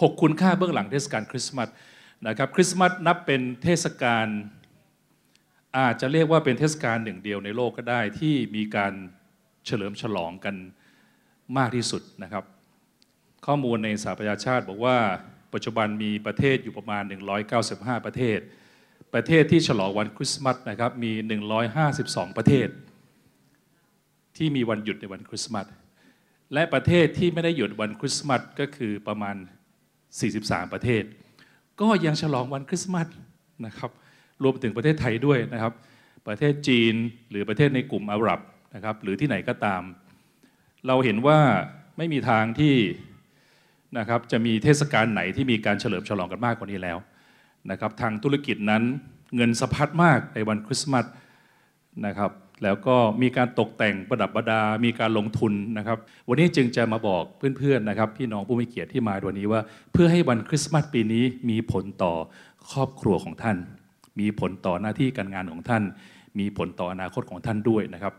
[0.00, 1.68] 6 คุณค่าเบื้องหลังเทศกาลคริสต์มาส
[2.26, 4.26] นะครับคริสต์มาสนับเป็นเทศกาล
[5.78, 8.92] อาจจะเรียกว่าเป็นเทศกาลหนึ่งเดียวในโลกก็ได้ที่มีการ
[9.66, 10.54] เฉลิมฉลองกัน
[11.58, 12.44] มากที่สุดนะครับ
[13.46, 14.96] ข้อมูลในสหประชาชาติบอกว่า
[15.54, 17.02] ปัจจุบันมีประเทศอยู่ประมาณ
[17.54, 18.38] 195 ประเทศ
[19.14, 21.12] ประเทศที่ฉลองวันคริสต์มาสนะครับมี
[21.74, 22.68] 152 ประเทศ
[24.36, 25.66] ที่มีวันหยุดในวันคริสต์มาส
[26.52, 29.36] และประเทศที่ไม่ได้หยุดวันคริสต์มาสก็คือประมาณ
[30.24, 31.02] 43 ประเทศ
[31.80, 33.08] ก็ยังฉลองวันคริสต์มาส
[33.66, 33.90] นะครับ
[34.42, 35.72] รวมถึงประเทศไทยด้วยนะครับ
[36.26, 36.94] ประเทศจีน
[37.30, 38.40] หรือประเทศในกลุ่มอาหรับ
[38.74, 39.82] นะครับหรือที่ไหนก็ตาม
[40.86, 41.38] เราเห็นว่า
[41.96, 42.76] ไม่มีทางที่
[43.98, 46.98] นะครับจะมีเทศกาลไหนที่มีการเฉลิมฉลองกันมากกว่านี้แล้ว
[47.70, 48.82] นะครับทางธุรกิจนั้น
[49.36, 51.06] เงินสะพัดมากในวันคริสต์มาส
[52.06, 52.30] นะครับ
[52.62, 57.24] แล้วก็มีการตกแต่งประดับประดา มีการลงทุนนะครับ วันนี้จึงจะมาบอก
[57.58, 59.60] เพื่อนๆนะครับ พี่น้องผู้มีเกียรติที่มาวันนี้ว่า
[59.92, 62.14] เพื่อให้วันคริสต์มาสปีนี้มีผลต่อ
[62.72, 63.56] ครอบครัวของท่าน
[64.20, 65.82] มีผลต่อหน้าที่การงานของท่าน
[66.38, 68.12] มีผลต่ออนาคตของท่านด้วยนะครับ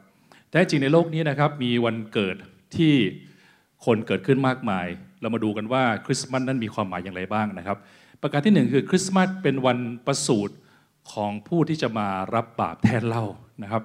[0.50, 2.36] แต่จริงในโลกนี้นะครับมีวันเกิด
[2.76, 2.94] ที่
[3.86, 4.86] คนเกิดขึ้นมากมาย
[5.22, 7.78] เรามาดูกันว่าคริสต์มาสนั้นมีความหมายอย่างไรบ้างนะครับ
[8.22, 10.56] ประการที่หนึ่งคือคริสต์มาสเป็นวันประสูติ
[11.12, 13.24] ของผู้ที่จะมารับบาปแทนเรา
[13.64, 13.84] นะครับ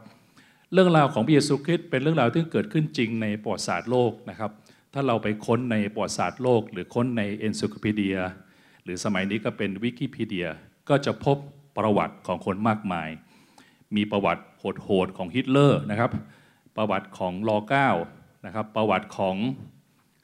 [0.75, 4.51] เรื่องราวของพระเยซูคริสต์เป็นเรื่องราวที่เกิดขึ้นจริงในประวัติศาสตร์โลกนะครับ
[4.95, 8.16] ถ้าเราไปค้นในประวัติศาสตร์โลก หรือค้นใน encyclopedia
[8.84, 10.48] หรือสมัยนี้ก็เป็นวิกิพีเดีย
[10.89, 11.37] ก็จะพบ
[11.78, 13.09] ประวัติของคนมากมาย
[13.97, 14.43] มีประวัติ
[14.84, 16.11] โหดๆของฮิตเลอร์นะครับ
[16.77, 17.89] ประวัติของลอเก้า
[18.47, 19.37] นะครับ ประวัติของ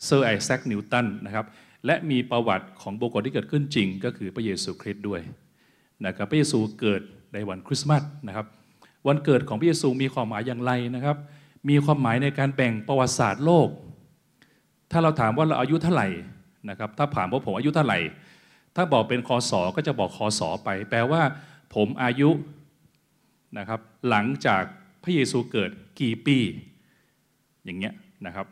[0.05, 1.47] เซอร์ไอแซคนิวตันนะครับ
[1.87, 5.21] และมีประวัติของบุคคลที่เกิดขึ้นจริง ก็คือพระเยซูคริสต์ด้วย
[6.07, 7.03] นะครับ พระเยซูเกิด
[7.35, 8.47] ในวันคริสต์มาสนะครับ
[9.07, 11.17] วันเกิดของพระเยซูมีความหมายอย่างไรนะครับ
[11.69, 13.69] มีความหมายในการแบ่งประวัติศาสตร์โลก
[14.91, 16.09] ถ้าเราถามว่าเราอายุเท่าไหร่
[16.71, 17.99] นะครับถ้าถามว่าผมอายุเท่าไหร่
[18.77, 21.23] ถ้าบอกเป็นคอสอก็จะบอกคอสอไป แปลว่า
[21.75, 22.31] ผมอายุ
[23.59, 24.63] นะครับหลังจาก
[25.03, 25.71] พระเยซูเกิด
[26.01, 26.39] กี่ปี
[27.65, 27.95] อย่างเงี้ย
[28.27, 28.47] นะครับ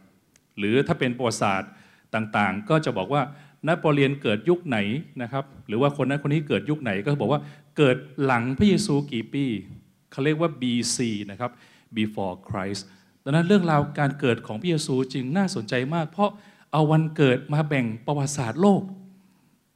[0.59, 1.71] หรือถ้าเป็นประวัติศาสตร์
[2.15, 3.23] ต่างๆ ก็จะบอกว่า
[3.67, 4.79] นโปเลียนเกิดยุคไหน
[5.23, 7.41] นะครับ หรือว่าคนนั้นคนนี้เกิดยุคไหนก็บอกว่า
[7.77, 9.45] เกิดหลังพระเยซูกี่ปี
[10.11, 10.99] เขาเรียกว่า BC
[11.31, 11.50] นะครับ
[11.97, 12.83] before Christ
[13.25, 16.31] ดังนั้นเรื่องราวการเกิดของพระเยซูจึงน่าสนใจมาก เพราะ
[16.72, 18.83] เอาวันเกิดมาแบ่งประวัติศาสตร์โลก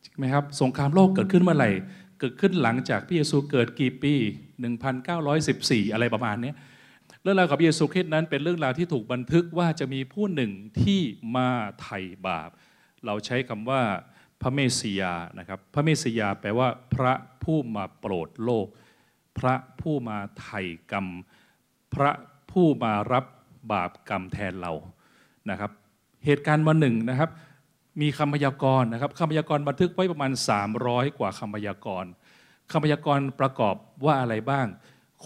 [0.02, 1.70] ใช่ไหมครับสงครามโลกเกิดขึ้นเมื่อไหร่
[2.18, 4.14] เกิดขึ้นหลังจากพระเยซูเกิดกี่ปี
[5.18, 6.52] 1914 อะไรประมาณนี้
[7.22, 10.52] เรื่องราวของพระเยซูคริสต์นั้นเป็นเรื่องราวที่ถูกบันทึกว่าจะมีผู้หนึ่ง
[10.82, 11.00] ที่
[11.36, 12.50] มาไถ่บาป
[13.06, 13.82] เราใช้คำว่า
[14.42, 17.12] พระเมสสิยานะครับ พระเมสสิยาแปลว่าพระ
[17.44, 18.66] ผู้มาโปรดโลก
[19.40, 20.60] พระผู้มาไถ่
[20.92, 21.06] กรรม
[21.94, 22.10] พระ
[22.50, 23.24] ผู้มารับ
[23.72, 24.72] บาปกรรมแทนเรา
[25.50, 25.70] นะครับ
[26.24, 27.30] เหตุการณ์วันหนึ่งนะครับ
[28.00, 30.32] มีคำพยากรณ์นะครับคำพยากรณ์บันทึกไว้ประมาณ
[30.74, 32.10] 300 กว่าคำพยากรณ์
[32.72, 33.74] คำพยากรณ์ประกอบ
[34.04, 34.66] ว่าอะไรบ้าง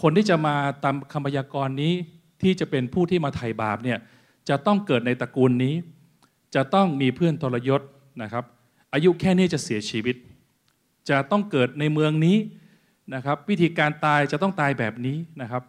[0.01, 1.93] คนที่จะมาตามคำพยากรณ์นี้
[2.41, 3.99] ที่จะเป็นผู้ที่มาไถ่บาปเนี่ย
[4.49, 5.75] จะต้องเกิดในตระกูลนี้
[6.55, 7.81] จะต้องมีเพื่อนทรยศ
[8.21, 8.43] นะครับ
[8.93, 10.15] อายุแค่นี้จะเสียชีวิต
[11.09, 12.37] จะต้องเกิดในเมืองนี้
[13.13, 15.63] นะครับวิธีการตายจะต้องตายแบบนี้นะครับ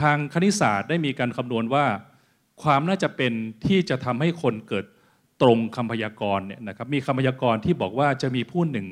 [0.00, 1.86] ทางคณิตศาสตร์ได้มีการคำนวณว่า
[2.62, 3.32] ความน่าจะเป็น
[3.66, 4.84] ที่จะทำให้คนเกิด
[5.42, 8.86] ตรงคำพยากรณ์เนี่ยนะครับมีคำพยากรณ์ที่บอกว่าจะมีผู้หนึ่ง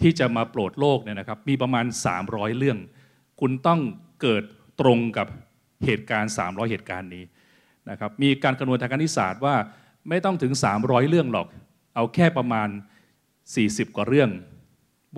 [0.00, 1.84] ที่จะมาโปรดโลกเนี่ยนะครับมีประมาณ
[2.22, 2.78] 300 เรื่อง
[3.40, 3.80] คุณต้อง
[4.22, 4.42] เกิด
[4.80, 5.26] ตรงกับ
[5.84, 7.24] เหตุการณ์ 300 เหตุการณ์นี้
[7.90, 9.54] นะครับมีการคำนวณทางคณิตศาสตร์ว่า
[10.08, 10.52] ไม่ต้องถึง
[10.82, 11.48] 300 เรื่องหรอก
[11.94, 12.68] เอาแค่ประมาณ
[13.32, 14.30] 40 กว่าเรื่อง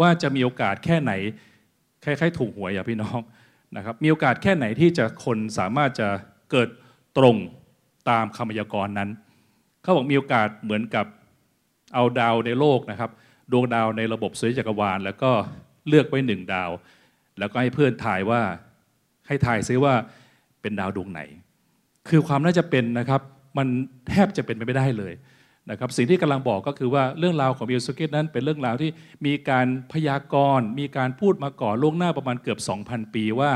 [0.01, 1.13] ว่าจะมีโอกาสแค่ไหน
[2.09, 3.19] คล้ายๆถูกหวยอะพี่น้อง
[3.77, 6.09] นะครับมีโอกาสแค่ไหนที่จะคนสามารถจะ
[6.51, 6.69] เกิด
[7.19, 7.37] ตรง
[8.11, 9.11] ตามคำพยากรณ์นั้น
[9.83, 11.07] เขาบอกมีโอกาสเหมือนกับ
[11.95, 13.11] เอาดาวในโลกนะครับ
[13.53, 15.31] ดวงดาวในระบบสุริยจักรวาล แล้วก็
[15.89, 16.71] เลือกไว้หนึ่งดาว
[17.39, 18.41] แล้วก็ให้เพื่อนทายว่า
[19.27, 19.95] ให้ทายซิว่า
[20.63, 21.21] เป็นดาวดวงไหน
[22.09, 23.21] คือความน่าจะเป็นนะครับ
[23.59, 23.69] มัน
[24.09, 25.13] แทบจะเป็นไปไม่ได้เลย
[25.71, 28.91] นะครับสิ่งที่กำลังบอกก็คือว่าเรื่องราวของบิลสกิตนั้นเป็นเรื่องราวที่
[29.27, 33.53] มีการพยากรณ์ มีการพูดมาก่อนล่วงหน้าประมาณเกือบ 2,000 ปีว่า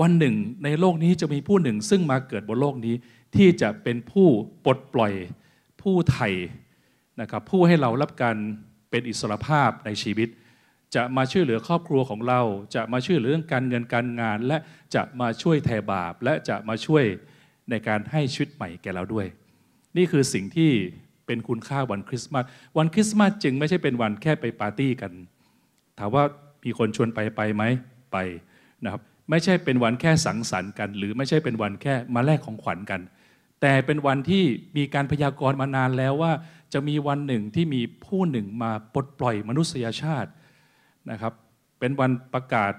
[0.00, 2.94] วันหนึ่งในโลกนี้จะมีผู้หนึ่ง ซึ่งมาเกิดบนโลกนี้
[3.36, 4.28] ที่จะเป็นผู้
[4.64, 5.12] ปลดปล่อย
[5.82, 6.28] ผู้ไถ่
[7.20, 8.36] นะครับผู้ให้เรารับการ
[8.90, 10.28] เป็นอิสรภาพในชีวิต
[10.94, 12.40] จะมาช่วยเหลือครอบครัวของเรา
[12.74, 14.56] จะมาช่วยเหลือเรื่องการเงินการงาน และ
[14.94, 17.04] จะมาช่วยแทบาป และจะมาช่วย
[17.70, 19.26] ในการให้ชีวิตใหม่แก่เราด้วย
[19.96, 20.72] นี่คือสิ่งที่
[21.26, 22.44] เป็นคุณค่าวันคริสต์มาส
[22.76, 25.12] วันคริสต์มาสจึงไม่ใช่เป็นวันแค่ไปปาร์ตี้กัน
[25.98, 26.24] ถามว่า
[26.64, 27.62] มีคนชวนไปไปไหม
[28.12, 28.16] ไป
[28.84, 33.00] นะครับไม่ใช่เป็นวันแค่สังสรรค์กัน หรือไม่ใช่เป็นวันแค่มาแลกของขวัญกัน
[33.60, 34.44] แต่เป็นวันที่
[34.76, 36.32] มีการพยากรณ์มานานแล้วว่า
[36.72, 40.30] จะมีวันหนึ่งที่มีผู้หนึ่งมาปลดปล่อยมนุษยชาติ
[41.10, 41.32] นะครับ
[41.80, 42.72] เป็นวันประกาศ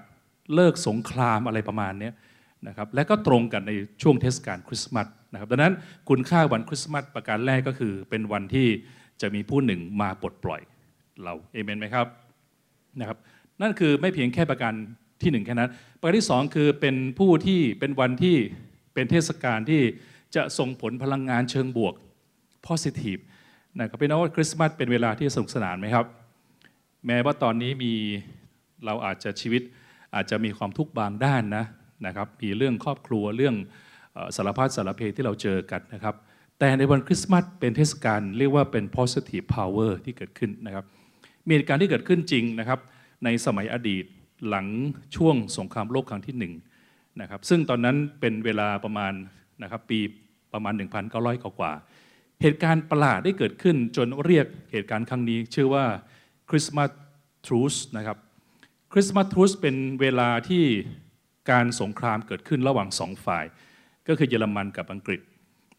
[0.54, 2.10] เลิกสงครามอะไรประมาณนี้
[2.66, 3.72] นะครับและก็ตรงกันใน
[4.02, 5.74] ช่วงเทศกาลคริสต์มาส นะครับดังนั้น
[6.08, 8.68] คุณค่าวันคริสต์มาสประการแรกก็คือ เป็นวันที่
[9.20, 10.60] จะมีผู้หนึ่งมาปลดปล่อย
[11.22, 12.06] เราเอเมนไหมครับ
[13.00, 13.18] นะครับ
[13.62, 14.72] นั่นคือไม่เพียงแค่ประการ
[15.22, 15.70] ที่หนึ่งแค่นั้น
[16.00, 18.36] ประการที่สองคือเป็นผู้ที่เป็นวันที่
[18.94, 19.82] เป็นเทศกาลที่
[20.36, 21.94] จะส่งผลพลังงานเชิงบวก
[22.66, 23.22] positive
[23.78, 26.06] นะครับเป็นว่าคริสต์มาสเป็นเวลาที่สนุกสนานไหมครับ
[27.06, 27.94] แม้ว่าตอนนี้มี
[28.84, 29.62] เราอาจจะชีวิต
[30.14, 31.64] อาจจะมีความทุกข์บางด้านนะ
[32.06, 33.56] นะครับมีเรื่องครอบครัวเรื่อง
[34.36, 36.14] สารพัดสารเพที่เราเจอกันนะครับ
[36.58, 40.84] แต่ในวันคริสต์มาสเป็นเทศกาลเรียกว่าเป็น positive power ที่เกิดขึ้นนะครับ
[41.46, 42.80] มีเหตุการณ์ที่เกิดขึ้นจริงนะครับ
[43.24, 44.04] ในสมัยอดีต
[44.48, 44.66] หลัง
[45.16, 46.54] ช่วงสงครามโลกครั้งที่หนึ่ง
[47.20, 49.12] นะครับ ซึ่งตอนนั้นเป็นเวลาประมาณ
[49.62, 49.98] นะครับปี
[50.52, 50.74] ประมาณ
[51.08, 51.72] 1,900กว่า
[52.42, 55.84] เหตุการณ์ประหลาดได้เกิดขึ้นจนเรียกเหตุการณ์ครั้งนี้ชื่อว่า
[56.50, 56.90] คริสต์มาส
[57.46, 58.18] ทรูสนะครับ
[58.92, 60.64] คริสต์มาสทรูสเป็นเวลาที่
[61.50, 63.44] การสงครามเกิดขึ้นระหว่างสองฝ่าย
[64.08, 65.20] ก็คือเยอรมันกับอังกฤษ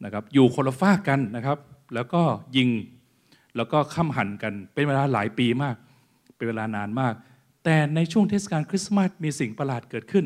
[0.06, 1.58] นะครับอยู่คนละฝากกันนะครับ
[1.94, 2.22] แล้วก็
[2.58, 2.70] ยิง
[3.56, 5.76] แล้วก็ข้ามหันกันเป็นเวลาหลายปีมาก
[6.36, 7.14] เป็นเวลานานมาก
[7.64, 10.26] แต่ในช่วงเทศกาลคริสต์มาสมีสิ่งประหลาดเกิดขึ้น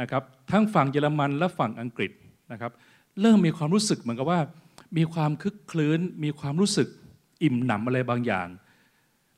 [0.00, 0.22] นะครับ
[0.52, 2.12] ทั้งฝั่งเยอรมันและฝั่งอังกฤษ
[2.52, 2.72] นะครับ
[3.20, 4.40] เริ่มมีความรู้สึกเหมือนกับว่า
[4.96, 6.88] มีความคึกคลื้น มีความรู้สึก
[7.42, 8.48] อิ่มหนำอะไรบางอย่าง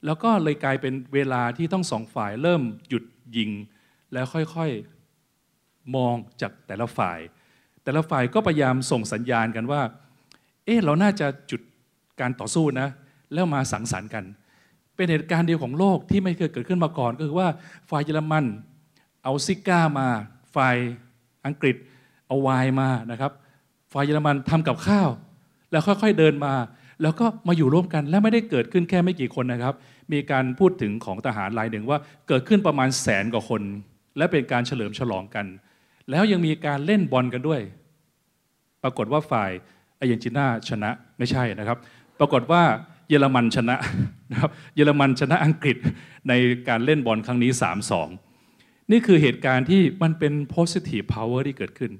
[0.04, 3.04] แล้วก็เลยกลายเป็นเวลาที่ต้องสองฝ่ายเริ่มหยุด
[3.36, 3.50] ยิง
[4.12, 7.18] แล้วค่อยๆมองจากแต่ละฝ่าย
[7.86, 9.82] แต่ละฝ่ายก็พยายามส่งสัญญาณกันว่า
[10.64, 11.60] เออเราน่าจะจุด
[12.20, 12.88] การต่อสู้นะ
[13.32, 14.24] แล้วมาสังสรรค์กัน
[14.96, 17.48] เป็นเหตุการณ์เดียวของโลกที่ไม่เคยเกิดขึ้นมาก่อน ก็คือว่า
[17.90, 18.44] ฝ่ายเยอรมัน
[19.24, 20.08] เอาซิก้ามา
[20.54, 20.76] ฝ่าย
[21.46, 21.76] อังกฤษ
[22.28, 23.32] เอาไวน์มานะครับ
[23.92, 25.08] ฝ่ายเยอรมันทำกับข้าว
[25.70, 26.54] แล้วค่อยๆเดินมา
[27.02, 29.74] แล้วก็มาอยู่ร่วมกันและไม่ได้เกิดขึ้นแค่ไม่กี่คนนะครับ
[30.12, 31.98] มีการพูดถึงของทหารรายหนึ่งว่า
[32.28, 33.62] เกิดขึ้นประมาณแสนกว่าคน
[34.16, 35.46] และเป็นการเฉลิมฉลองกัน
[36.10, 37.60] แล้วยังมีการเล่นบอลกันด้วย
[38.82, 39.50] ปรากฏว่าฝ่าย
[40.00, 41.78] อาร์เจนตินาชนะไม่ใช่นะครับ
[42.18, 42.62] ปรากฏว่า
[43.08, 43.76] เยอรมันชนะ
[44.30, 45.76] นะครับเยอรมันชนะอังกฤษ
[46.28, 46.32] ใน
[46.68, 47.50] การเล่นบอลครั้งนี้
[48.20, 51.92] 3-2 นี่คือเหตุการณ์ที่มันเป็น positive power ที่เกิดขึ้น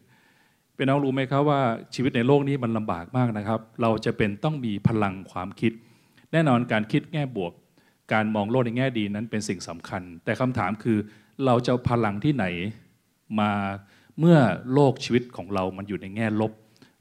[0.76, 1.60] เป็นน้องรู้ไหมครับว่า
[1.94, 5.72] ชีวิตในโลกนี้มันลำบากมากนะครับ เราจะเป็นต้องมีพลังความคิด
[6.32, 7.52] แน่นอนการคิดแง่บวก
[8.12, 10.98] การมองโลกในแง่ดีนั้นเป็นสิ่งสำคัญ แต่คำถามคือ
[11.46, 12.44] เราจะพลังที่ไหน
[13.40, 13.50] มา
[14.20, 14.38] เมื่อ
[14.72, 16.52] โลกชีวิตของเรามันอยู่ในแง่ลบ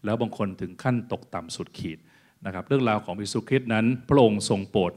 [0.06, 1.98] แล้วบางคนถึงขั้นตกต่ำสุดขีด
[2.46, 4.92] นะครับ เรื่องราวของพระเยซูคริสต์นั้น พระองค์ทรงโปรด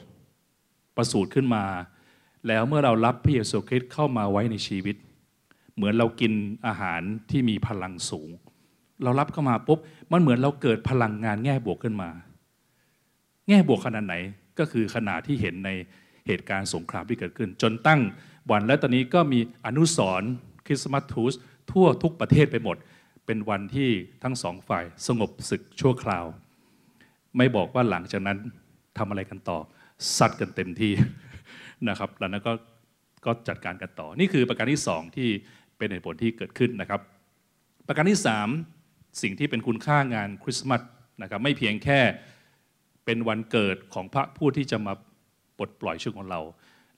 [0.97, 1.65] ประสูติขึ้นมา
[2.49, 4.97] แล้วเมื่อเรารับพระเยซูคริสต์เข้ามาไว้ในชีวิต
[5.77, 6.33] เหมือนเรากิน
[6.67, 7.01] อาหาร
[7.31, 8.31] ที่มีพลังสูง
[9.03, 9.79] เรารับเข้ามาปุ๊บ
[10.13, 12.11] มันเหมือนเราเกิดพลังงานแง่บวกขึ้นมา
[13.49, 14.15] แง่บวกขนาดไหน
[14.59, 15.71] ก็คือขนาดที่เห็นใน
[16.27, 18.01] เหตุการณ์สงครามที่เกิดขึ้น จนตั้ง
[18.51, 20.23] วันและตอนนี้ก็มีอนุสร
[20.67, 21.35] คริสต์มาสทูส
[21.73, 22.77] ทั่วทุกประเทศไปหมด
[23.27, 23.91] เป็นวันที่
[24.23, 26.25] ทั้งสองฝ่ายสงบศึกชั่วคราว
[27.37, 28.39] ไม่บอกว่าหลังจากนั้น
[28.99, 29.59] ทำอะไรกันต่อ
[30.17, 30.93] ซัดกันเต็มที่
[31.89, 32.53] นะครับแล้วนั้นก็
[33.27, 35.29] ก็จัดการกันต่อ นี่คือประการที่สองที่
[35.77, 37.01] เป็นเหตุผลที่เกิดขึ้นนะครับ
[37.87, 38.49] ประการที่สาม
[39.23, 40.83] สิ่งที่เป็นคุณค่างานคริสต์มาส
[41.23, 42.01] นะครับไม่เพียงแค่
[43.05, 44.95] เป็นวันเกิดของพระผู้ที่จะมา
[45.59, 46.41] ปลดปล่อยชีวิตของเรา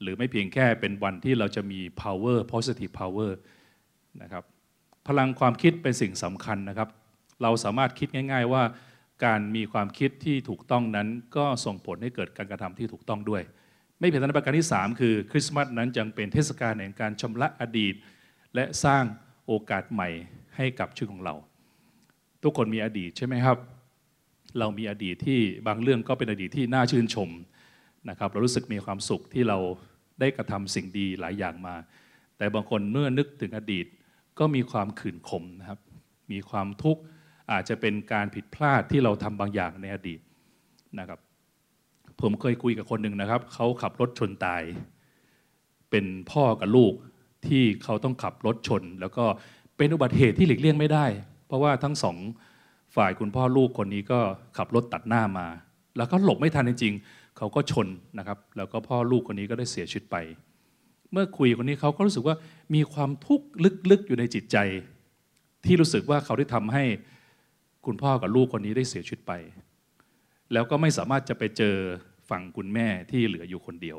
[0.00, 3.30] หรือไม่เพียงแค่เป็นวันที่เราจะมี power positive power
[4.22, 4.44] นะครับ
[5.08, 6.88] พลังความคิดเป็นสิ่งสำคัญนะครับ
[7.42, 8.62] เราสามารถคิดง่าย ๆ ว่า
[9.24, 13.42] การมีความคิดที่ถูกต้องนั้น ก็ส่งผลให้เกิดการกระทำที่ถูกต้องด้วย
[13.98, 17.94] ไม่เพียงเท่านั้นประการที่ 3 คือคริสต์มาสนั้นยังเป็นเทศกาลแห่งการชำระอดีต
[18.54, 19.04] และสร้าง
[19.46, 20.08] โอกาสใหม่
[20.56, 21.34] ให้กับชีวิตของเรา
[22.42, 23.58] ทุกคนมีอดีตใช่ไหมครับ
[24.58, 27.28] เรามีอดีตที่บางเรื่องก็เป็นอดีตที่น่าชื่นชม
[28.08, 29.58] นะครับเรารู้สึกมีความสุขที่เรา
[30.20, 31.74] ได้กระทำสิ่งดีหลายอย่างมา
[32.38, 33.86] แต่บางคนเมื่อนึกถึงอดีต
[34.38, 35.80] ก็มีความขื่นขมนะครับ
[36.32, 37.02] มีความทุกข์
[37.52, 40.20] อาจจะเป็นการผิดพลาดที่เราทำบางอย่างในอดีต
[40.98, 41.18] นะครับ
[42.20, 44.62] ผมเคยคุยกับคนหนึ่งนะครับเขาขับรถชนตาย
[45.90, 46.92] เป็นพ่อกับลูก
[47.46, 49.24] ที่เขาต้องขับรถชน แล้วก็
[49.76, 51.06] เป็นอุบัติเหตุที่หลีกเลี่ยงไม่ได้
[51.46, 52.16] เพราะว่าทั้งสอง
[52.96, 54.20] ฝ่ายคุณพ่อลูกคนนี้ก็
[54.58, 55.46] ขับรถตัดหน้ามา
[55.96, 60.16] แล้วก็หลบไม่ทันจริงๆเขาก็ชนนะครับ แล้วก็พ่อลูกคนนี้ก็ได้เสียชีวิตไป
[61.12, 62.36] เมื่อคุยคนนี้เขาก็รู้สึกว่า
[62.74, 63.46] มีความทุกข์
[63.90, 64.56] ลึกๆอยู่ในจิตใจ
[65.66, 66.84] ที่รู้สึกว่าเขาได้ทำให้
[67.86, 69.32] คุณพ่อกับลูกคนนี้ได้เสียชีวิตไป
[70.52, 71.76] แล้วก็ไม่สามารถจะไปเจอ
[72.30, 73.98] ฝั่งคุณแม่ที่เหลืออยู่คนเดียว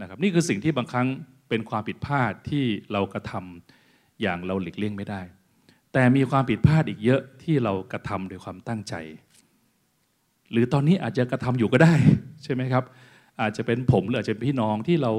[0.00, 1.06] นะครับนี่คือสิ่งที่บางครั้ง
[1.48, 5.22] เป็นความผิดพลาดที่เรากระทำอย่างเราหลีกเลี่ยงไม่ได้
[5.92, 8.94] แต่มีความผิดพลาดอีกเยอะที่เรากระทำโดยความตั้งใจ
[10.52, 11.94] หรือตอนนี้อาจจะกระทำอยู่ก็ได้
[12.42, 12.84] ใช่ไหมครับ
[13.40, 15.12] อาจจะเป็นผมหรืออาจจะเป็นพี่น้องที่เรา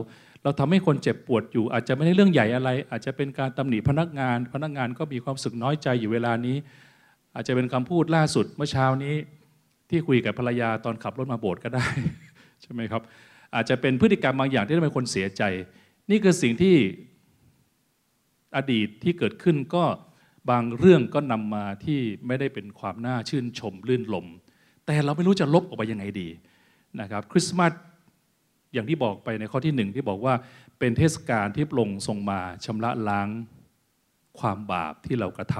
[0.44, 6.58] เราทำให้คนเจ็บปวดอยู่ อาจจะไม่ได้เรื่องใหญ่อะไร อาจจะเป็นการตำหนิพนักงาน พนักงานก็มีความสึกน้อยใจอยู่เวลานี้
[7.36, 9.16] อาจจะเป็นคำพูดล่าสุดเมื่อเช้านี้
[9.90, 11.86] ที่คุยกับภรรยาตอนขับรถมาโบสถ์ก็ได้
[12.62, 13.02] ใช่ไหมครับ
[13.56, 15.44] อาจจะเป็นพฤติกรรมบางอย่างที่ทำให้คนเสียใจ
[16.10, 16.76] นี่คือสิ่งที่
[18.56, 19.84] อดีตที่เกิดขึ้นก็
[20.50, 24.26] บางเรื่องก็นำมาที่ไม่ได้เป็นความน่าชื่นชมลื่นลม
[24.86, 26.28] แต่เราไม่รู้จะลบออกไปยังไงดี
[27.02, 27.72] นะครับคริสต์มาส
[28.74, 30.34] อย่างที่บอกไปในข้อที่หนึ่งที่บอกว่า
[30.80, 33.30] เป็นเทศกาลที่พระองค์ทรงมาชำระล้าง
[34.40, 35.58] ความบาปที่เรากระท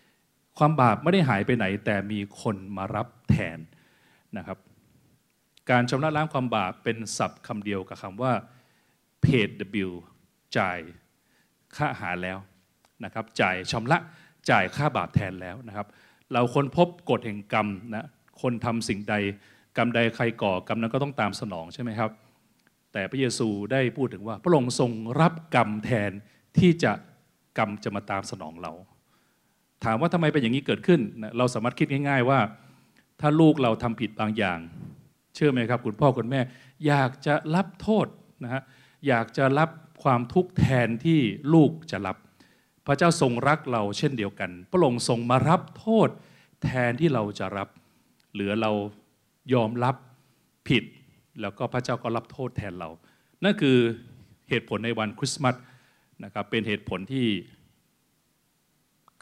[0.00, 3.58] ำความบาปไม่ได้หายไปไหน แต่มีคนมารับแทน
[4.36, 4.58] นะครับ
[5.70, 8.32] การชำระล้างความบาปเป็นศัพท์คำเดียวกับคำว่า
[9.24, 9.94] paid the bill
[10.56, 10.78] จ่าย
[11.76, 12.38] ค่าอาหารแล้ว
[13.04, 13.98] นะครับจ่ายชำระ
[14.50, 15.86] จ่ายค่าบาปแทนแล้วนะครับ
[16.32, 18.06] เราค้นพบกฎแห่งกรรมนะ
[18.42, 19.14] คนทำสิ่งใด
[19.76, 22.10] กรรมใดใครก่อกรรมนั้นก็ต้องตามสนองใช่ไหมครับ
[22.92, 24.90] แต่พระเยซูได้พูดถึงว่า พระองค์ทรง
[25.20, 26.10] รับกรรมแทน
[26.58, 26.92] ที่จะ
[27.58, 28.72] กรรมจะมาตามสนองเรา
[29.84, 31.00] ถามว่าทำไมเป็นอย่างนี้เกิดขึ้น
[31.38, 32.40] เราสามารถคิดง่าย ๆว่า
[33.20, 34.58] ถ้าลูกเราทำผิดบางอย่าง
[35.34, 36.40] เชื่อไหมครับคุณพ่อคุณแม่
[36.86, 38.06] อยากจะรับโทษ
[38.42, 38.62] นะฮะ
[39.08, 39.70] อยากจะรับ
[40.02, 41.20] ความทุกข์แทนที่
[41.54, 42.16] ลูกจะรับ
[42.86, 46.08] พระเจ้าทรงรักเราเช่นเดียวกัน พระองค์ทรงมารับโทษ
[46.64, 47.68] แทนที่เราจะรับ
[48.32, 48.72] เหลือเรา
[49.54, 49.96] ยอมรับ
[50.68, 50.84] ผิด
[51.40, 52.90] แล้วก็พระเจ้าก็รับโทษแทนเรา
[53.44, 53.78] นั่นคือ
[54.50, 55.56] เหตุผลในวันคริสต์มาส
[56.24, 57.26] นะครับเป็นเหตุผลที่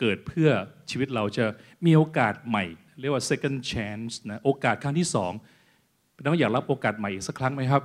[0.00, 0.50] เกิดเพื่อ
[0.90, 1.44] ชีวิตเราจะ
[1.86, 2.64] มีโอกาสใหม่
[3.00, 5.32] เรียกว่า second chance นะโอกาสครั้งที่สอง
[6.24, 7.82] เราอยากรับโอกาสใหม่อีกสักครั้งไหมครับ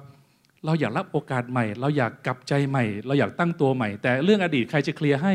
[0.66, 5.34] เราอยากรับโอกาสใหม่ เราอยากกลับใจใหม่ เราอยากตั้งตัวใหม่ แต่เรื่องอดีตใครจะเคลียร์ให้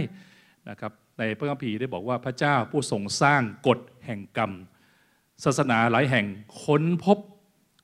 [0.71, 4.53] นะครับในพระคัมภีร์ได้บอกว่าพระเจ้าผู้ทรงสร้างกฎแห่งกรรม
[5.45, 6.27] ศาสนาหลายแห่ง
[6.65, 7.19] ค้นพบ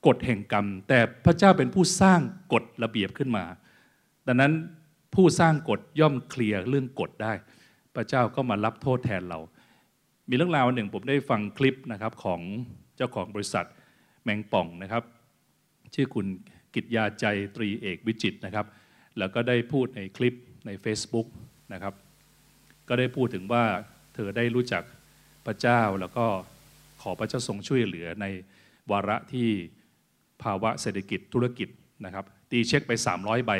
[0.06, 2.20] กฎแห่งกรรม แต่พระเจ้าเป็นผู้สร้าง
[2.52, 3.44] กฎระเบียบขึ้นมา
[4.26, 4.52] ดังนั้น
[5.14, 7.32] ผู้สร้างกฎย่อมเคลียร์เรื่องกฎได้
[7.94, 9.38] พระเจ้าก็มารับโทษแทนเรา
[10.28, 12.40] มีเรื่องราวหนึ่งผมได้ฟังคลิปนะครับของ
[12.96, 13.66] เจ้าของบริษัท
[14.22, 15.02] แมงป่องนะครับ
[15.94, 16.26] ชื่อคุณ
[16.74, 17.24] กิตยาใจ
[17.56, 18.66] ตรีเอกวิจิตนะครับ
[19.18, 20.34] แล้วก็ได้พูดในคลิป
[20.66, 21.26] ใน Facebook
[21.72, 21.94] นะครับ
[22.88, 23.64] ก็ได้พูดถึงว่า
[24.14, 24.82] เธอได้รู้จัก
[25.46, 26.26] พระเจ้าแล้วก็
[27.02, 28.26] ขอพระเจ้าทรงช่วยเหลือใน
[28.90, 29.48] วาระที่
[30.42, 31.68] ภาวะเศรษฐกิจธุรกิจ
[32.04, 33.52] นะครับ ตีเช็คไป 300 ใบ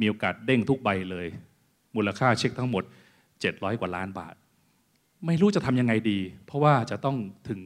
[0.00, 1.26] มีโอกาสเด้งทุกใบเลย
[1.96, 2.84] มูลค่าเช็คทั้งหมด
[3.32, 4.34] 700 กว่าล้านบาท
[5.26, 7.16] ไม่รู้จะทำยังไงดี เพราะว่าจะต้อง
[7.48, 7.58] ถึง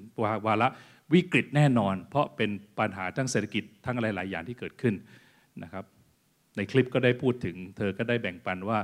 [0.47, 0.69] วาระ
[1.13, 4.95] วิกฤตแน่นอน เพราะเป็นปัญหาทั้งเศรษฐกิจทั้งอะไรหลายอย่างที่เกิดขึ้น
[5.63, 5.85] นะครับ
[6.57, 8.79] ในคลิปก็ได้พูดถึง เธอก็ได้แบ่งปันว่า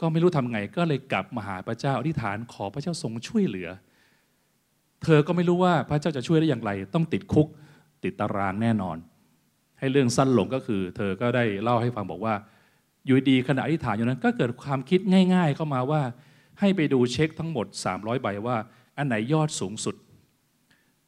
[0.00, 3.68] ก็ไม่รู้ทำไงก็เลยกลับมาหาพระเจ้าอธิษฐานขอพระเจ้าทรงช่วยเหลือ
[5.04, 7.48] เธอก็ไม่รู้ว่าพระเจ้าจะช่วยได้อย่างไร ต้องติดคุก
[8.04, 8.96] ติดตารางแน่นอน
[9.78, 12.34] ให้เรื่องสั้นลงก็คือ เธอก็ได้เล่าให้ฟังบอกว่า
[13.04, 15.00] อยู่ดีขณะอธิษฐานอยู่นั้น ก็เกิดความคิด
[15.34, 16.02] ง่าย ๆ เข้ามาว่า
[16.60, 18.56] ให้ไปดูเช็คทั้งหมด 300 ใบว่า
[18.96, 19.96] อันไหนยอดสูงสุด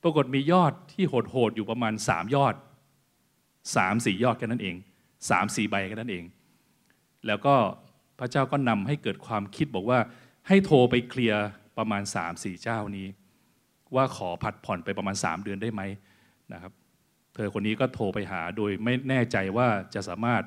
[0.03, 2.55] ปรากฏมียอดที่โหดๆอยู่ประมาณ 3 ยอด
[3.35, 4.77] 3 4 ยอดแค่นั้นเอง
[5.21, 6.25] 3 4ใบแค่นั้นเอง
[7.27, 7.55] แล้วก็
[8.19, 9.99] พระเจ้าก็นำให้เกิดความคิดบอกว่า
[10.49, 11.45] ให้โทรไปเคลียร์
[11.79, 13.07] ประมาณ 3 4 เจ้านี้
[13.95, 15.83] ว่าขอผัดผ่อนไปประมาณ 3 เดือนได้ไหม
[16.53, 16.73] นะครับ
[17.35, 20.43] เธอคนนี้ก็โทรไปหาโดยไม่แน่ใจว่าจะสามารถ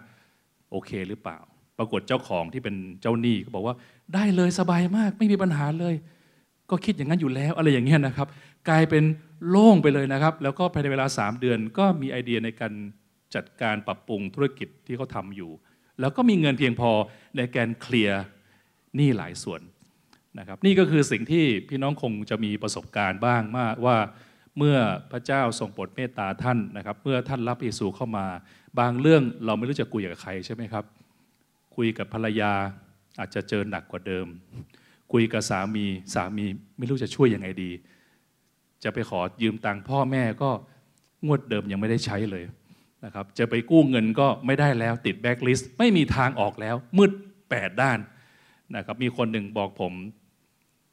[0.71, 1.37] โอเคหรือเปล่า
[1.77, 3.75] ปรากฏเจ้าของที่เป็นเจ้าหนี้ก็บอกว่า
[4.13, 5.95] ได้เลยสบายมากไม่มีปัญหาเลย
[6.69, 8.27] ก็คิดอย่างนั้นอยู่แล้วอะไรอย่างเงี้ยนะครับ
[8.69, 9.03] กลายเป็น
[9.49, 12.73] โล่งไปเลยนะครับ แล้วก็ภายในเวลา 3 เดือนก็มีไอเดียในการ
[13.35, 15.51] จัดการปรับปรุงธุรกิจที่เขาทาอยู่
[15.99, 16.91] แล้วก็มีเงินเพียงพอ
[17.37, 18.21] ในการเคลียร์
[18.95, 19.61] หนี้หลายส่วน
[20.39, 23.97] นะครับ นี่ก็คือสิ่งที่พี่น้องคงจะมีประสบการณ์บ้างมากว่า
[24.57, 24.77] เมื่อ
[25.11, 28.25] พระเจ้าทรงโปรดเมตตาท่านนะครับ เมื่อท่านรับเยซูเข้ามา
[28.79, 30.85] บางเรื่องเราไม่รู้จะคุยกับใครใช่ไหมครับ
[31.75, 32.51] คุยกับภรรยา
[33.19, 34.27] อาจจะเจอหนักกว่าเดิม
[35.11, 36.45] คุยกับสามีสามี
[36.77, 37.71] ไม่รู้จะช่วยยังไงดี
[38.83, 40.49] จะไปขอยืมตังค์พ่อแม่ก็
[41.25, 42.43] งวดเดิมยังไม่ได้ใช้เลย
[43.05, 47.11] นะครับจะไปกู้เงินก็ไม่ได้แล้วติดแบ็กลิสต์ไม่มีทางออกแล้ว มืด
[47.49, 47.99] แปดด้าน
[48.75, 49.93] นะครับมีคนหนึ่งบอกผม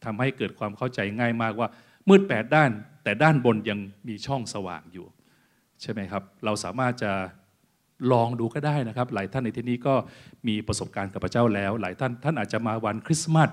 [0.05, 1.69] ทำให้เกิดความเข้าใจง่ายมากว่า
[2.09, 2.71] มืดแปดด้าน
[3.05, 3.79] แต่ด้านบนยัง
[4.09, 5.07] มีช่องสว่างอยู่
[5.83, 7.13] ใช่ไหมครับ เราสามารถจะ
[8.13, 9.95] ลองดูก็ได้นะครับ หลายท่านในที่นี้ก็
[10.49, 13.51] มีประสบการณ์กับพระเจ้าแล้ว หลายท่านท่านอาจจะมาวันคริสต์มาส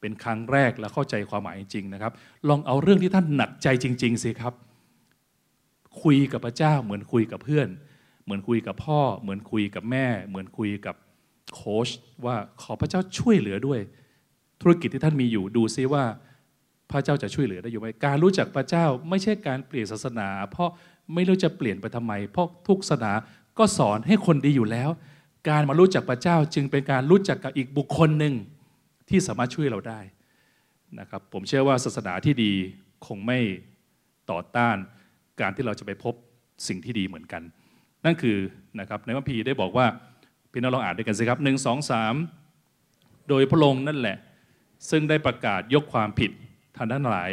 [0.00, 2.12] เป็นครั้งแรกและเข้าใจความหมายจริงนะครับ
[2.48, 4.54] ลองเอาเรื่องที่ท่านหนักใจจริง ๆสิครับ
[6.02, 7.68] คุยกับพระเจ้าเหมือนคุยกับเพื่อน
[8.24, 10.96] เหมือนคุยกับพ่อ เหมือนคุยกับแม่ เหมือนคุยกับ
[11.54, 11.88] โค้ช
[12.24, 13.80] ว่าขอพระเจ้าช่วยเหลือด้วย
[14.60, 16.04] ธุรกิจที่ท่านมีอยู่ดูซิว่า
[16.90, 20.70] พระเจ้าจะช่วยเหลือได้อยู่ไหมการรู้จักพระเจ้าไม่ใช่การเปลี่ยนศาสนา เพราะ
[21.14, 23.12] ไม่รู้จะเปลี่ยนไปทำไม เพราะทุกศาสนา
[23.58, 24.90] ก็สอนให้คนดีอยู่แล้ว
[25.48, 28.34] การมารู้จักพระเจ้าจึงเป็นการรู้จักกับอีกบุคคลหนึ่ง
[29.08, 30.00] ที่สามารถช่วยเราได้
[31.00, 32.52] นะครับผมเชื่อว่าศาสนาที่ดี
[33.06, 33.38] คงไม่
[34.30, 34.76] ต่อต้าน
[35.40, 36.14] การที่เราจะไปพบ
[36.68, 37.42] สิ่งที่ดีเหมือนกัน
[38.04, 38.36] นั่นคือ
[38.80, 39.86] นะครับในวัมพีได้บอกว่า
[40.52, 42.14] พี่น้องลองอ่านด้วยกันสิครับหนึ่งสองสาม
[43.28, 44.16] โดยพระองค์นั่นแหละ
[44.90, 46.30] ซึ่งได้ประกาศยกความผิด
[46.78, 47.30] ท่างด้านหลาย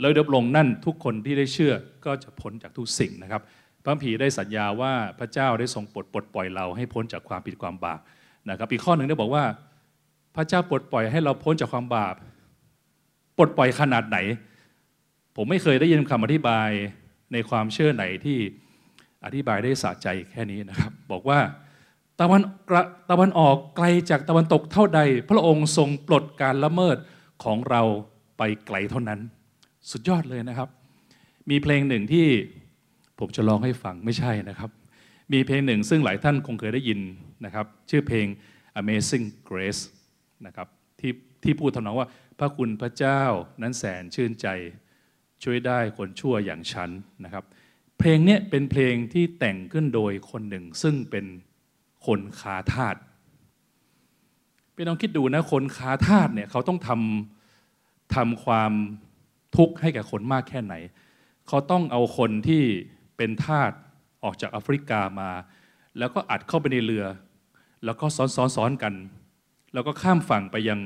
[0.00, 1.72] แล้วเดบลงนั่นทุกคนที่ได้เชื่อ
[2.06, 3.42] ก็จะพ้นจากทุกสิ่งนะครับ
[3.84, 8.00] พระผีได้สัญญาว่าพระเจ้าได้ทรงปลดปลดปล่อยเราให้พ้นจากความผิดความบาป
[8.50, 9.44] นะครับอีกข้อหนึ่งได้บอกว่า
[10.36, 12.14] พระเจ้าปลดปล่อยให้เราพ้นจากความบาป
[13.36, 14.18] ปลดปล่อยขนาดไหน
[15.36, 16.70] ผมไม่เคยได้ยินคำอธิบาย
[17.32, 18.38] ในความเชื่อไหนที่
[19.24, 21.40] อธิบายได้สะใจแค่นี้นะครับ บอกว่า
[22.20, 22.42] ตะวัน
[23.10, 26.96] ตะวันออกไกลจากตะวันตกเท่าใด พระองค์ทรงปลดการละเมิด
[27.44, 27.82] ของเรา
[28.38, 29.20] ไปไกลเท่านั้น
[29.90, 30.68] สุดยอดเลยนะครับ
[31.50, 32.26] มีเพลงหนึ่งที่
[33.18, 34.70] ผมจะร้องให้ฟังไม่ใช่นะครับ
[35.32, 37.00] มีเพลงหนึ่งซึ่งหลายท่านคงเคยได้ยิน
[37.44, 38.26] นะครับ ชื่อเพลง
[38.80, 39.82] Amazing Grace
[40.46, 40.68] นะครับ
[41.00, 41.12] ที่
[41.42, 43.22] ที่พูดทำนองว่า พระคุณพระเจ้า
[43.62, 44.46] นั้นแสนชื่นใจ
[45.42, 46.90] ช่วยได้คนชั่วอย่างฉัน
[47.24, 47.44] นะครับ
[47.98, 51.26] เพลงนี้เป็นเพลงที่แต่งขึ้นโดยคนหนึ่งซึ่งเป็น
[52.06, 52.96] คนคาทาส
[54.74, 57.35] พี่น้องคิดดูนะคนคาทาสเนี่ยเขาต้องทำ
[58.14, 58.72] ทำความ
[59.56, 60.74] ทุกข์ให้แก่คนมากแค่ไหน
[61.48, 62.62] เขาต้องเอาคนที่
[63.16, 63.70] เป็นทาส
[64.24, 65.30] ออกจากแอฟริกามา
[65.98, 67.06] แล้วก็อัดเข้าไปในเรือ
[67.84, 68.94] แล้วก็ซ้อนซ้อนซ้อนกัน
[69.74, 70.80] แล้วก็ข้ามฝั่งไปยัง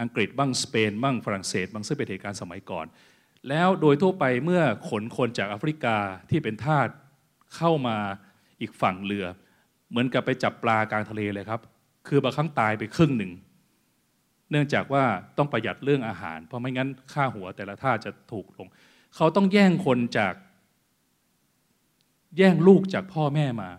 [0.00, 2.86] อังกฤษบ้างสเปนบ้างฝรั่งเศสบ้างซึ่งเป็นเหตุการณ์สมัยก่อน
[3.48, 5.96] แล้วโดยทั่วไปเมื่อขนคนจากแอฟริกา
[6.30, 6.88] ที่เป็นทาส
[7.56, 7.96] เข้ามา
[8.60, 9.26] อีกฝั่งเรือ
[9.90, 11.60] เหมือนกับไปจับปลากลางทะเลเลยครับ
[12.08, 13.32] คือบางครั้งตายไปครึ่งหนึ่ง
[14.50, 15.04] เนื่องจากว่า
[15.38, 18.68] ต้องประหยัดเรื่องอาหาร เพราะไม่งั้นค่าหัวแต่ละท่าจะถูกลง
[19.16, 20.34] เขาต้องแย่งคนจาก
[22.36, 23.70] แย่งลูกจากพ่อแม่มา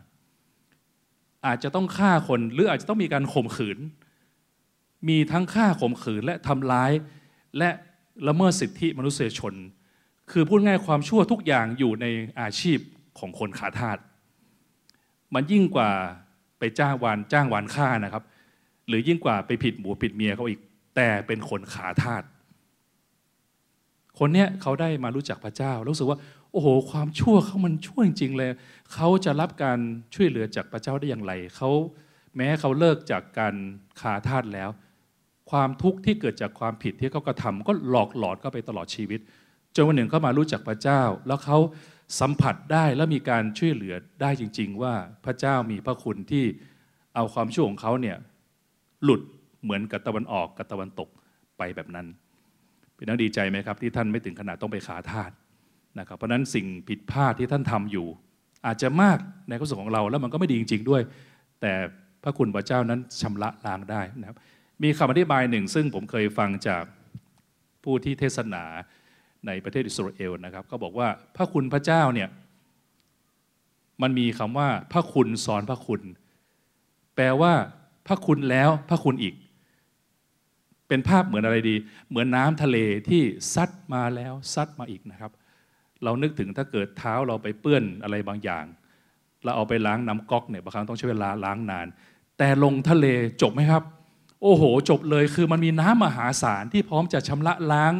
[1.45, 3.79] อาจจะต้องฆ่าคนหรืออาจจะต้องมีการข่มขืน
[5.09, 6.91] มีทั้งฆ่าข่มขืนและทำร้าย
[7.57, 7.69] และ
[8.27, 9.53] ละเมิดสิทธิมนุษยชน
[10.31, 12.05] คือพูดง่ายความชั่วทุกอย่างอยู่ใน
[12.41, 12.79] อาชีพ
[13.19, 13.97] ของคนขาทาส
[15.33, 15.89] มันยิ่งกว่า
[16.59, 18.23] ไปจ้างวานจ้างวานฆ่านะครับ
[18.89, 20.59] หรือยิ่งกว่าไปผิดหมูผิดเมียเขาอีก
[20.95, 22.23] แต่เป็นคนขาทาส
[24.19, 26.17] คนเนี้ยเขาได้มารู้จักพระเจ้ารู้สึกว่า
[26.51, 28.51] โอ้โห ความชั่วเขามันชั่วจริงๆเลย
[28.93, 29.79] เขาจะรับการ
[30.13, 31.69] ช่วยเหลือจากพระเจ้าได้อย่างไรเขา
[32.35, 33.55] แม้เขาเลิกจากการ
[34.01, 34.69] ขาทาสแล้ว
[35.51, 39.19] ความทุกข์ที่เกิดจากความผิดที่เขากระทำก็หลอกหลอนก็ไปตลอดชีวิต
[39.75, 41.57] จนวันหนึ่งเขามารู้จักพระเจ้า แล้วเขา
[42.19, 44.93] สัมผัสได้และมีการช่วยเหลือได้จริง ๆ ว่า
[45.25, 46.45] พระเจ้ามีพระคุณที่
[47.15, 48.17] เอาความชั่วของเขาเนี่ย
[49.03, 49.21] หลุด
[49.63, 51.09] เหมือนกับตะวันออกกับตะวันตก
[51.57, 52.07] ไปแบบนั้น
[52.95, 55.31] เป็นนักดีใจไหมครับ ที่ท่านไม่ถึงขนาดต้องไปขาทาส
[55.99, 58.07] นะครับเพราะนั้นสิ่งผิดพลาดที่ท่านทำอยู่
[58.65, 61.01] อาจจะมากในความสุของเราแล้วมันก็ไม่ดีจริง ๆด้วย
[61.61, 61.73] แต่
[62.23, 64.37] พระคุณพระเจ้านั้นชำระล้างได้นะครับ
[64.83, 66.83] มีคำอธิบายหนึ่ง ซึ่งผมเคยฟังจาก
[67.83, 68.63] ผู้ที่เทศนา
[69.47, 72.29] ในประเทศอิสราเอลนะครับ ก็บอกว่าพระคุณพระเจ้าเนี่ย
[74.01, 76.01] มันมีคำว่าพระคุณสอนพระคุณ
[77.15, 77.53] แปลว่า
[78.09, 79.35] พระคุณแล้วพระคุณอีก
[80.87, 81.75] เป็นภาพเหมือนอะไรดี
[82.09, 82.77] เหมือนน้ำทะเล
[83.09, 83.21] ที่
[83.53, 85.31] ซัดมาแล้วซัดมาอีกนะครับ
[86.03, 88.65] เรานึกถึงถ้าเกิดเท้าเราไปเปื้อนอะไรบางอย่าง
[89.43, 91.87] เราเอาไปล้างน้ำก๊อกเนี่ยบางครั้งต้องใช้เวลาล้างนาน
[92.37, 93.05] แต่ลงทะเล
[93.41, 93.83] จบไหมครับ
[94.41, 97.93] โอ้โห จบเลยคือมันมีน้ำมหาศาลที่พร้อมจะชำระล้าง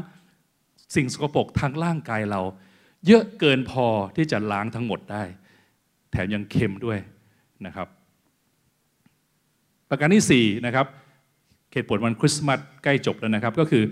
[0.95, 2.41] สิ่งสกปรกทางร่างกายเรา
[3.07, 5.23] เยอะเกินพอที่จะล้างทั้งหมดได้
[6.11, 6.99] แถมยังเค็มด้วย
[7.65, 7.87] นะครับ
[9.89, 10.87] ประการที่4นะครับ
[11.73, 13.83] เหตุผลวันคริสต์มาสใกล้จบแล้วนะครับ ก็คือ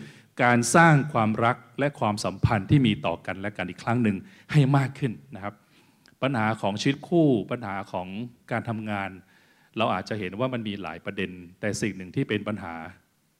[0.43, 4.17] การสร้างความรักและความสัมพันธ์ที่มีต่อกันและกันอีกครั้งหนึ่ง
[4.51, 5.53] ให้มากขึ้นนะครับ
[6.23, 8.07] ปัญหาของชีวิตคู่ปัญหาของ
[8.51, 9.09] การทำงาน
[9.77, 12.73] เราอาจจะเห็นว่ามันมีหลายประเด็น แต่สิ่งหนึ่งที่เป็นปัญหา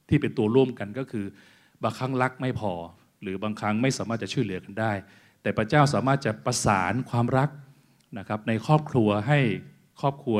[0.09, 1.25] ที่เป็นตัวร่วมกันก็คือ
[1.83, 2.73] บางครั้งรักไม่พอ
[3.21, 4.91] หรือบางครั้งไม่สามารถจะช่วยเหลือกันได้
[5.41, 7.49] แต่พระเจ้าสามารถจะประสานความรัก
[8.19, 9.39] นะครับในครอบครัวให้
[10.01, 10.39] ครอบครัว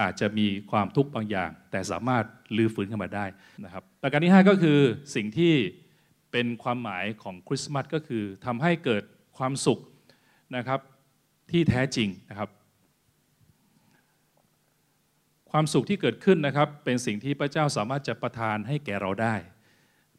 [0.00, 2.24] อาจจะมีความทุกข์บางอย่าง แต่สามารถ
[2.56, 3.26] ลื้อฟื้นขึ้นมาได้
[3.64, 4.78] นะครับประการที่ 5 ก็คือ
[5.14, 5.54] สิ่งที่
[6.32, 9.02] เป็นความหมายของคริสต์มาสก็คือทำให้เกิด
[9.38, 9.80] ความสุข
[10.56, 10.80] นะครับ
[11.50, 12.50] ที่แท้จริงนะครับ
[15.50, 19.34] ความสุขที่เกิดขึ้นนะครับ เป็นสิ่งที่พระเจ้าสามารถจะประทานให้แก่เราได้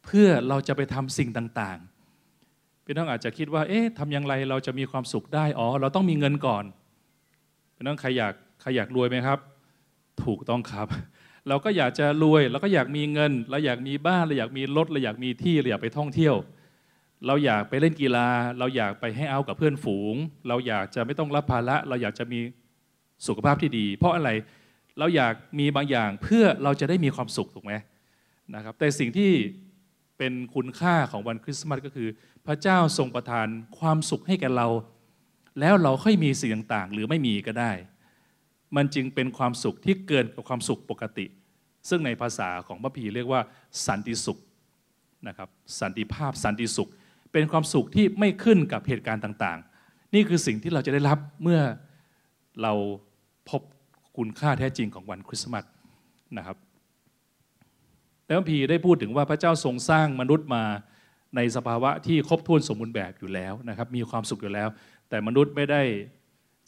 [0.04, 6.64] เพื่อเราจะไปทำสิ่งต่างๆพี่น้องอาจจะคิดว่าเอ๊ะทำอย่างไรเราจะมีความสุขได้อ๋อเราต้องมีเงินก่อน
[7.74, 9.38] พี่น้องใครอยากใครอยากรวยไหมครับ
[10.24, 10.86] ถูกต้องครับ
[11.48, 16.34] เราก็อยากจะรวยเราก็อยากมีเงิน เราอยากมีบ้านเราอยากมีรถเราอยากมีที่เราอยากไปท่องเที่ยว
[17.26, 18.28] เราอยากไปเล่นกีฬา
[18.58, 20.14] เราอยากไปให้เอากับเพื่อนฝูง
[20.48, 22.40] เราอยากจะไม่ต้องรับภาระเราอยากจะมี
[23.26, 24.30] สุขภาพที่ดี เพราะอะไร
[24.98, 27.72] เราอยากมีบางอย่างเพื่อเราจะได้มีความสุขถูกไหม
[28.54, 29.30] นะครับแต่สิ่งที่
[30.18, 32.08] เป็นคุณค่าของวันคริสต์มาสก็คือ
[32.46, 33.46] พระเจ้าทรงประทาน
[33.78, 34.68] ความสุขให้แก่เรา
[35.60, 37.72] แล้วเราค่อยมีสิ่งต่างๆ หรือไม่มีก็ได้
[38.76, 41.26] มันจึงเป็นความสุขที่เกินกว่าความสุขปกติ
[41.88, 43.40] ซึ่งในภาษาของพระพีเรียกว่า
[43.86, 44.38] สันติสุข
[45.28, 45.48] นะครับ
[45.80, 46.90] สันติภาพสันติสุข
[47.32, 51.60] เป็นความสุขที่ไม่ขึ้นกับเหตุการณ์ต่างๆ นี่คือสิ่งที่เราจะได้รับเมื่อ
[52.62, 52.72] เรา
[53.50, 53.62] พบ
[54.16, 55.64] คุณค่าแท้จริงของวันคริสต์มาส
[56.38, 56.56] นะครับ
[58.26, 60.64] แล้วพีได้พูดถึงว่าพระเจ้าทรงสร้างมนุษย์มา
[61.36, 64.68] ในสภาวะที่ครบถ้วนสมบูรณ์แบบอยู่แล้วนะครับมีความสุขอยู่แล้ว
[65.08, 65.82] แต่มนุษย์ไม่ได้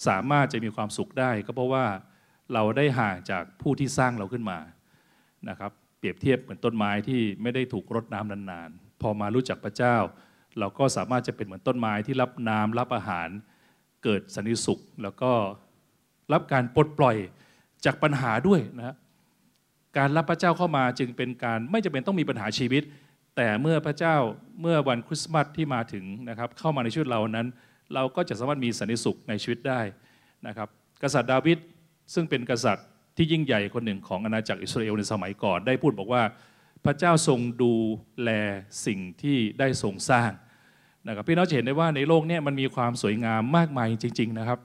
[0.07, 1.87] สามารถจะมีความสุขได้ ก็เพราะว่า
[2.53, 4.59] เราได้ห่างจากผู้ที่สร้างเราขึ้นมา
[5.49, 9.97] นะครับเปรียบเทียบเหมือนต้นไม้ที่ไม่ได้ถูกรดน้ำนานๆ พอมารู้จักพระเจ้า
[10.59, 13.29] เราก็สามารถจะเป็นเหมือนต้นไม้ที่รับน้ำรับอาหาร
[14.05, 15.33] เกิดสันติสุข แล้วก็
[16.33, 17.17] รับการปลดปล่อย
[17.85, 18.97] จากปัญหาด้วยนะ
[19.99, 22.83] การรับพระเจ้าเข้ามาจึงเป็นการไม่จำเป็นต้องมีปัญหาชีวิต
[23.37, 24.17] แต่เมื่อพระเจ้า
[24.61, 27.47] เมื่อวันคริสต์มาสที่มาถึงนะครับเข้ามาในชีวิตเรานั้น
[27.95, 29.81] เราก็จะสามารถมีสันติสุขในชีวิตได้
[30.47, 30.69] นะครับ
[31.03, 31.59] กษัตริย์ดาวิด
[32.15, 36.23] ซึ่งเป็นกษัตริย์ที่ยิ่งใหญ่คนหนึ่งของอาณาจักรอิสราเอลในสมัยก่อน ได้พูดบอกว่า
[36.85, 37.75] พระเจ้าทรงดู
[38.23, 38.31] แล
[38.87, 40.31] สิ่งที่ได้ทรงสร้าง
[41.09, 44.59] นะครับพี่น้องจะเห็นได้ว่าในโลกนี้มันมีความสวยงามมากมายจริง ๆนะครับ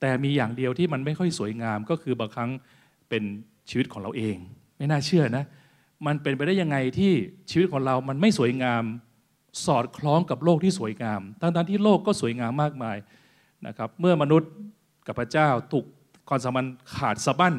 [0.00, 2.50] แต่มีอย่างเดียวที่มันไม่ค่อยสวยงามก็คือบางครั้ง
[3.08, 3.22] เป็น
[3.70, 4.36] ชีวิตของเราเอง
[4.76, 5.44] ไม่น่าเชื่อนะ
[6.06, 7.12] มันเป็นไปได้ยังไงที่
[7.50, 8.82] ชีวิตของเรามันไม่สวยงาม
[9.66, 12.96] สอดคล้องกับโลกที่สวยงาม ทั้งๆที่โลกก็สวยงามมากมาย
[13.66, 14.50] นะครับ เมื่อมนุษย์
[15.06, 15.84] กับพระเจ้าถูก
[16.28, 17.54] ความสัมพันธ์ขาดสะบั้น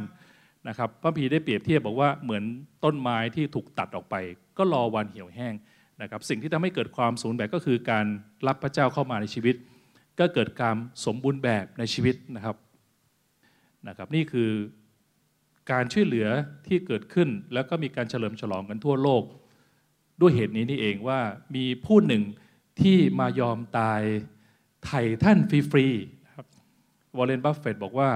[0.67, 2.43] นะครับ พระพีได้เปรียบเทียบบอกว่าเหมือน
[2.84, 4.15] ต้นไม้ที่ถูกตัดออกไป
[4.58, 5.53] ก็รอวันเหี่ยวแห้ง
[6.01, 8.05] นะครับ สิ่งที่ทำให้เกิดความสมบูรณ์แบบก็คือการ
[8.47, 9.55] รับพระเจ้าเข้ามาในชีวิต
[10.19, 12.55] ก็เกิดการสมบูรณ์แบบในชีวิตนะครับ
[13.88, 14.49] นะครับ นี่คือ
[15.71, 16.27] การช่วยเหลือ
[16.67, 19.23] ที่เกิดขึ้นแล้วก็มีการเฉลิมฉลองกันทั่วโลก
[20.21, 21.19] ด้วยเหตุนี้นี่เองว่า
[21.56, 22.23] มีผู้หนึ่ง
[22.82, 24.01] ที่มายอมตาย
[24.86, 25.38] ไถ่ท่าน
[25.71, 26.45] ฟรีๆครับ
[27.17, 28.10] วอร์เรนบัฟเฟตต์บอกว่า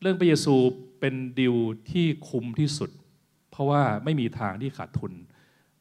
[0.00, 0.54] เรื่องพระเยซู
[1.00, 1.56] เป็นดิว
[1.90, 2.90] ที่คุ้มที่สุด
[3.50, 5.12] เพราะว่าไม่มีทางที่ขาดทุน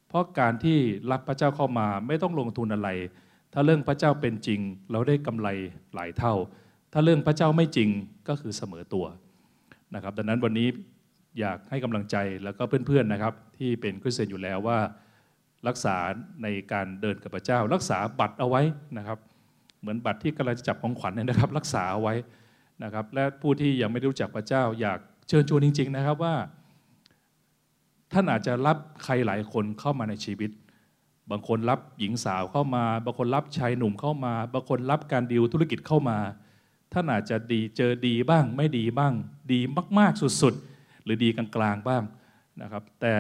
[0.07, 0.77] เพราะการที่
[1.11, 2.89] รับพระเจ้าเข้ามาไม่ต้องลงทุนอะไร
[3.53, 4.59] ถ้าเรื่องพระเจ้าเป็นจริง
[4.91, 5.47] เราได้กำไร
[5.95, 6.33] หลายเท่า
[6.93, 7.89] ถ้าเรื่องพระเจ้าไม่จริง
[8.27, 9.05] ก็คือเสมอตัว
[9.95, 10.67] นะครับ ดังนั้นวันนี้
[11.39, 14.79] อยากให้กำลังใจแล้วก็เพื่อนๆนะครับ ที่เป็นคริสเตียนอยู่แล้วว่า
[15.67, 15.95] รักษา
[16.43, 18.61] ในการเดินกับพระเจ้า รักษาบัตรเอาไว้
[18.97, 19.19] นะครับ
[19.81, 22.13] เหมือนบัตรที่กำลังจะจับของขวัญเนี่ยนะครับ รักษาเอาไว้
[22.83, 26.35] นะครับ และผู้ที่ยังไม่รู้จักพระเจ้า อยากเชิญชวนจริง ๆ นะครับว่า
[28.11, 30.51] ท่านอาจจะรับใครหลายคนเข้ามาในชีวิต
[31.31, 36.17] บางคนรับหญิงสาวเข้ามา บางคนรับชายหนุ่มเข้ามา บางคนรับการดีลธุรกิจเข้ามา
[36.93, 39.13] ท่านอาจจะดีเจอดีบ้าง ไม่ดีบ้าง
[39.51, 39.59] ดี
[39.99, 42.03] มาก ๆ สุด ๆ หรือดีกลาง ๆ บ้าง
[42.61, 43.13] นะครับ แต่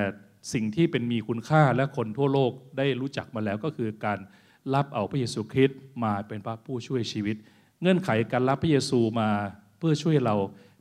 [0.53, 4.19] สิ่งที่เป็นมีคุณค่าและคนทั่วโลกได้รู้จักมาแล้วก็คือการ
[4.73, 7.35] รับเอาพระเยซูคริสต์มาเป็นพระผู้ช่วยชีวิต
[7.81, 9.29] เงื่อนไขการรับพระเยซูมา
[9.77, 10.35] เพื่อช่วยเรา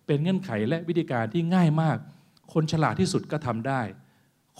[0.06, 1.98] เป็นเงื่อนไขและวิธีการที่ง่ายมาก
[2.52, 3.82] คนฉลาดที่สุดก็ทำได้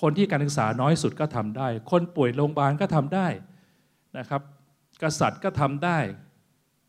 [0.00, 3.28] คนที่การศึกษาน้อยสุดก็ทำได้ คนป่วยโรงพยาบาลก็ทำได้
[4.18, 4.42] นะครับ
[5.02, 5.98] กษัตริย์ก็ทำได้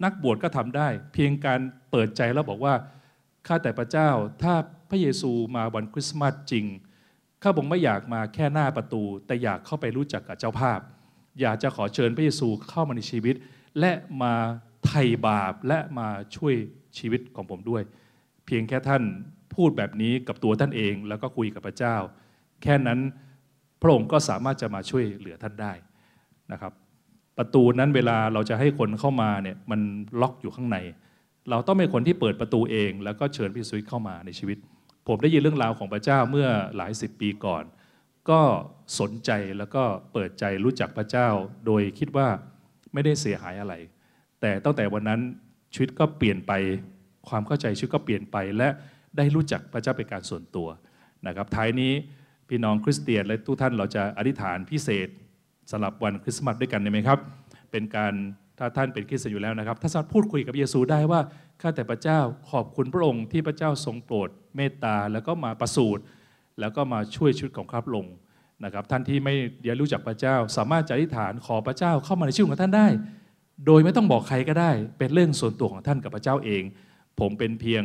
[0.04, 1.60] นักบวชก็ทำได้ เพียงการ
[1.91, 2.73] เปิดใจแล้วบอกว่า
[3.47, 4.10] ข้าแต่พระเจ้า
[4.43, 4.54] ถ้า
[4.89, 6.65] พระเยซูมาวันคริสต์มาสจริง
[7.43, 10.79] ข้าพงไม่อยากมาแค่หน้าประตู แต่อยากเข้าไปรู้จักกับเจ้าภาพ
[11.41, 13.36] อยากจะขอเชิญพระเยซูเข้ามาในชีวิต
[13.79, 14.34] และมา
[14.86, 16.56] ไถ่บาปและมาช่วย
[16.97, 17.84] ชีวิตของผมด้วย
[18.45, 19.03] เพียงแค่ท่าน
[19.56, 21.95] พูดแบบนี้กับตัวท่านเองแล้วก็คุยกับพระเจ้า
[22.63, 22.99] แค่นั้น
[23.82, 25.73] พระองค์ก็สามารถจะมาช่วยเหลือท่านได้
[26.51, 26.73] นะครับ
[27.38, 29.82] ประตูนั้นเวลาเราจะให้คนเข้ามาเนี่ยมัน
[30.21, 30.77] ล็อกอยู่ข้างใน
[31.49, 34.58] เราต้องเป็นคนที่เปิดประตูเอง แล้วก็เชิญพระเยซูเข้ามาในชีวิต
[35.08, 37.63] ผมได้ยินเรื่องราวของพระเจ้าเมื่อหลายสิบปีก่อน
[38.30, 38.42] ก็
[39.00, 41.28] สนใจแล้วก็เปิดใจรู้จักพระเจ้า
[41.66, 42.28] โดยคิดว่า
[42.94, 43.74] ไม่ได้เสียหายอะไร
[44.42, 45.22] แต่ตั้งแต่วันนั้น
[45.74, 46.52] ชีวิตก็เปลี่ยนไป
[47.30, 48.70] ความเข้าใจชีวิตก็เปลี่ยนไป และ
[49.18, 50.68] ได้รู้จักพระเจ้าเป็นการส่วนตัว
[51.28, 51.92] นะครับท้ายนี้
[52.50, 55.08] พี่น้องคริสเตียนและทุกท่านเราจะอธิษฐานพิเศษ
[55.72, 57.20] สำหรับวันคริสต์มาสด้วยกันได้ไหมครับ
[57.72, 58.13] เป็นการ
[58.60, 61.20] ถ้าท่านเป็นคริสเตียนอยู่แล้วนะครับ ถ้าสามารถพูดคุยกับเยซูได้ว่า
[61.62, 62.20] ข้าแต่พระเจ้า
[62.52, 66.04] ขอบคุณพระองค์ที่พระเจ้าทรงโปรดเมตตาแล้วก็มาประสูติ
[66.60, 68.16] แล้วก็มาช่วยชีวิตของข้าพระองค์
[68.63, 69.36] นะครับท่านที่ไม่
[69.68, 72.88] ยังรู้จักพระเจ้า สามารถจะอธิษฐานขอพระเจ้าเข้ามาในชีวิตของท่านได้
[73.66, 76.63] โดยไม่ต้องบอกใครก็ได้ เป็นเรื่องส่วนตัวของท่านกับพระเจ้าเอง
[77.20, 77.84] ผมเป็นเพียง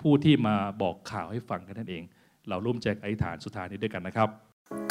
[0.00, 2.02] ผู้ที่มาบอกข่าวให้ฟังกันนั่นเอง
[2.48, 4.28] เราร่วมใจอธิษฐานสุดท้ายนี้ด้วยกันนะครับ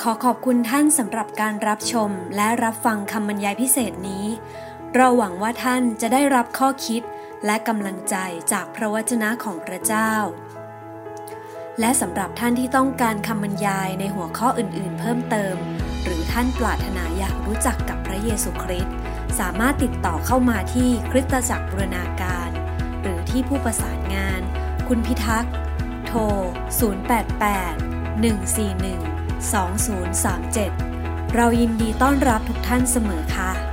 [0.02, 4.26] ขอขอบคุณท่านสำหรับการรับชมและรับฟังคำบรรยายพิเศษนี้
[4.96, 7.02] เราหวังว่าท่านจะได้รับข้อคิด
[7.46, 8.16] และกำลังใจ
[8.52, 10.14] จากพระวจนะของพระเจ้า
[11.80, 15.56] และสำหรับท่านที่ต้องการคำบรรยายในหัวข้ออื่นๆ เพิ่มเติม
[16.04, 18.94] หรือท่านปรารถนาอยากรู้จักกับพระเยซูคริสต์
[19.40, 22.50] สามารถติดต่อเข้ามาที่คริสตจักรบูรณาการ
[23.02, 24.42] หรือที่ผู้ประสานงาน
[24.88, 25.54] คุณพิทักษ์
[26.08, 26.20] โทร
[26.90, 33.73] 088 141 2037 เรายินดีต้อนรับทุกท่านเสมอค่ะ